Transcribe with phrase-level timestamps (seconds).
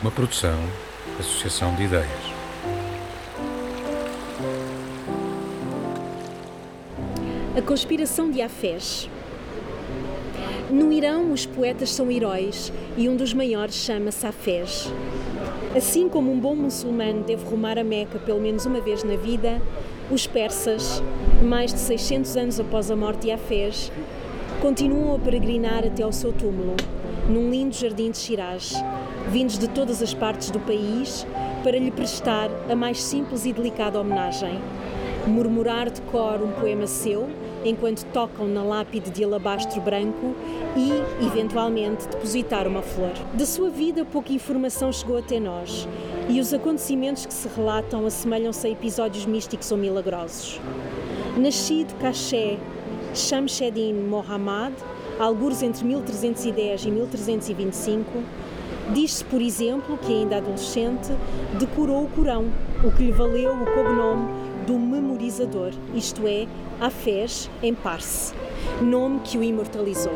[0.00, 0.56] Uma produção,
[1.18, 2.06] associação de ideias.
[7.58, 9.10] A conspiração de Afés.
[10.70, 14.88] No Irão, os poetas são heróis e um dos maiores chama-se Afés.
[15.76, 19.60] Assim como um bom muçulmano deve rumar a Meca pelo menos uma vez na vida,
[20.08, 21.02] os persas,
[21.42, 23.90] mais de 600 anos após a morte de Afés,
[24.62, 26.76] continuam a peregrinar até ao seu túmulo,
[27.28, 28.72] num lindo jardim de Shiraz,
[29.28, 31.26] vindos de todas as partes do país
[31.62, 34.60] para lhe prestar a mais simples e delicada homenagem.
[35.26, 37.28] Murmurar de cor um poema seu,
[37.64, 40.34] enquanto tocam na lápide de alabastro branco
[40.76, 43.12] e, eventualmente, depositar uma flor.
[43.34, 45.86] Da sua vida, pouca informação chegou até nós
[46.28, 50.58] e os acontecimentos que se relatam assemelham-se a episódios místicos ou milagrosos.
[51.36, 52.58] Nascido Caché
[53.14, 54.72] Shamsheddin Mohammad,
[55.20, 58.22] alguns entre 1310 e 1325,
[58.94, 61.12] diz-se, por exemplo, que ainda adolescente
[61.58, 62.46] decorou o Corão,
[62.82, 64.26] o que lhe valeu o cognome
[64.66, 66.46] do memorizador, isto é,
[66.80, 68.32] Afés em Parse,
[68.80, 70.14] nome que o imortalizou.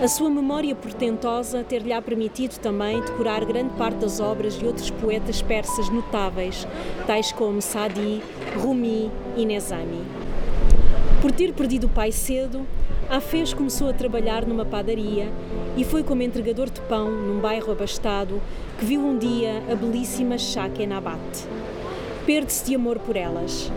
[0.00, 5.42] A sua memória portentosa ter-lhe-á permitido também decorar grande parte das obras de outros poetas
[5.42, 6.68] persas notáveis,
[7.04, 8.22] tais como Sadi,
[8.62, 10.17] Rumi e Nezami.
[11.28, 12.66] Por ter perdido o pai cedo,
[13.06, 15.30] Afés começou a trabalhar numa padaria
[15.76, 18.40] e foi como entregador de pão num bairro abastado
[18.78, 21.20] que viu um dia a belíssima Shake Nabat.
[22.24, 23.70] Perde-se de amor por elas.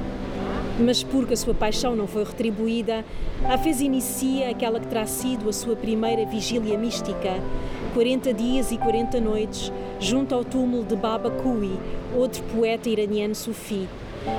[0.79, 3.03] Mas porque a sua paixão não foi retribuída,
[3.43, 7.33] Afés inicia aquela que terá sido a sua primeira vigília mística,
[7.93, 11.77] 40 dias e 40 noites, junto ao túmulo de Baba Kui,
[12.15, 13.89] outro poeta iraniano sufi,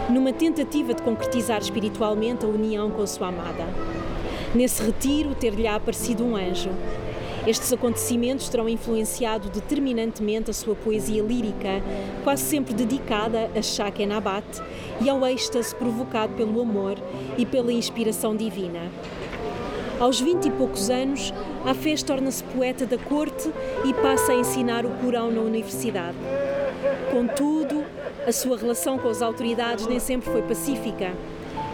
[0.08, 3.66] numa tentativa de concretizar espiritualmente a união com sua amada.
[4.54, 6.70] Nesse retiro, ter-lhe-á aparecido um anjo.
[7.46, 11.82] Estes acontecimentos terão influenciado determinantemente a sua poesia lírica,
[12.22, 14.46] quase sempre dedicada a Shake Nabat
[15.00, 16.96] e ao êxtase provocado pelo amor
[17.36, 18.80] e pela inspiração divina.
[19.98, 23.50] Aos vinte e poucos anos, Hafez torna-se poeta da corte
[23.84, 26.16] e passa a ensinar o Corão na universidade.
[27.10, 27.71] Contudo,
[28.26, 31.12] a sua relação com as autoridades nem sempre foi pacífica.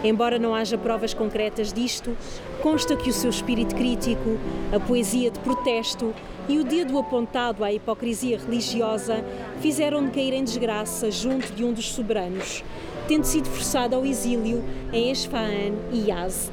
[0.03, 2.15] Embora não haja provas concretas disto,
[2.61, 4.37] consta que o seu espírito crítico,
[4.73, 6.13] a poesia de protesto
[6.47, 9.23] e o dedo apontado à hipocrisia religiosa
[9.59, 12.63] fizeram-no cair em desgraça junto de um dos soberanos,
[13.07, 16.51] tendo sido forçado ao exílio em Esfahan e Yazd.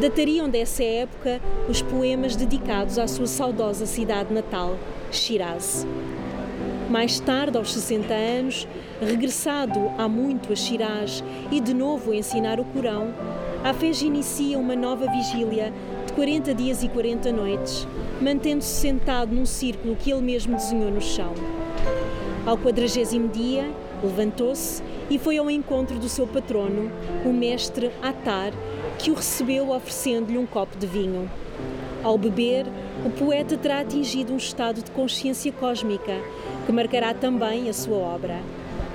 [0.00, 4.78] Datariam dessa época os poemas dedicados à sua saudosa cidade natal,
[5.10, 5.86] Shiraz.
[6.92, 8.68] Mais tarde, aos 60 anos,
[9.00, 13.14] regressado há muito a Shiraz e de novo a ensinar o Corão,
[13.64, 15.72] Hafez inicia uma nova vigília
[16.06, 17.88] de 40 dias e 40 noites,
[18.20, 21.32] mantendo-se sentado num círculo que ele mesmo desenhou no chão.
[22.44, 23.70] Ao quadragésimo dia,
[24.04, 26.92] levantou-se e foi ao encontro do seu patrono,
[27.24, 28.52] o mestre Atar,
[28.98, 31.30] que o recebeu oferecendo-lhe um copo de vinho.
[32.02, 32.66] Ao beber,
[33.06, 36.16] o poeta terá atingido um estado de consciência cósmica
[36.66, 38.40] que marcará também a sua obra.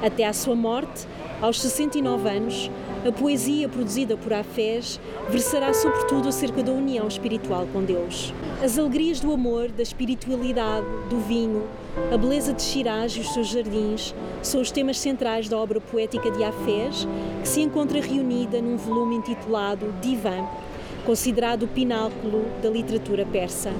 [0.03, 1.07] Até à sua morte,
[1.41, 2.69] aos 69 anos,
[3.07, 8.33] a poesia produzida por Afés versará sobretudo acerca da união espiritual com Deus.
[8.61, 11.63] As alegrias do amor, da espiritualidade, do vinho,
[12.11, 16.29] a beleza de Shiraz e os seus jardins são os temas centrais da obra poética
[16.29, 17.07] de Afés,
[17.41, 20.45] que se encontra reunida num volume intitulado Divan,
[21.05, 23.71] considerado o pináculo da literatura persa.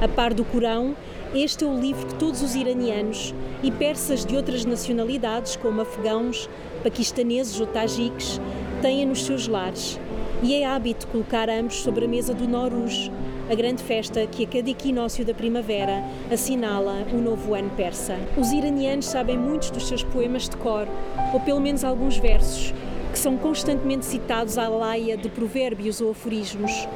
[0.00, 0.94] A par do Corão,
[1.34, 6.48] este é o livro que todos os iranianos e persas de outras nacionalidades, como afegãos,
[6.82, 8.40] paquistaneses ou tajiques,
[8.80, 9.98] têm nos seus lares.
[10.42, 13.10] E é hábito colocar ambos sobre a mesa do Nowruz,
[13.50, 18.16] a grande festa que a cada equinócio da primavera assinala o novo ano persa.
[18.36, 20.86] Os iranianos sabem muitos dos seus poemas de cor,
[21.32, 22.72] ou pelo menos alguns versos,
[23.12, 26.88] que são constantemente citados à laia de provérbios ou aforismos.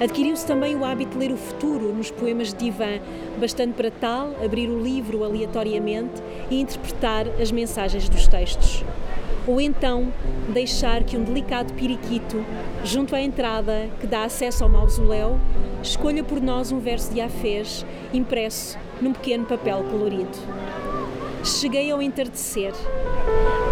[0.00, 3.00] Adquiriu-se também o hábito de ler o futuro nos poemas de Divan,
[3.38, 8.84] bastante para tal abrir o livro aleatoriamente e interpretar as mensagens dos textos.
[9.46, 10.12] Ou então
[10.48, 12.44] deixar que um delicado periquito,
[12.84, 15.38] junto à entrada que dá acesso ao mausoléu,
[15.82, 20.38] escolha por nós um verso de Afés impresso num pequeno papel colorido.
[21.44, 22.72] Cheguei ao entardecer.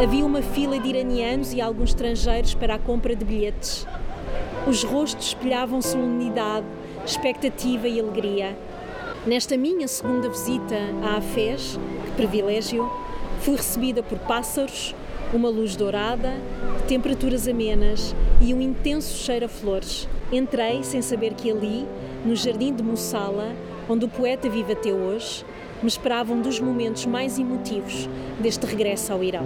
[0.03, 3.87] Havia uma fila de iranianos e alguns estrangeiros para a compra de bilhetes.
[4.67, 6.65] Os rostos espelhavam solenidade,
[7.05, 8.57] expectativa e alegria.
[9.27, 12.91] Nesta minha segunda visita à Afés, que privilégio,
[13.41, 14.95] fui recebida por pássaros,
[15.35, 16.33] uma luz dourada,
[16.89, 20.09] temperaturas amenas e um intenso cheiro a flores.
[20.33, 21.87] Entrei sem saber que ali,
[22.25, 23.53] no jardim de Mussala,
[23.87, 25.45] onde o poeta vive até hoje,
[25.83, 28.09] me esperava um dos momentos mais emotivos
[28.41, 29.45] deste regresso ao Irão.